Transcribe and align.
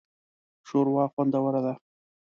شوروا 0.67 1.05
خوندوره 1.13 1.61
ده 1.65 1.73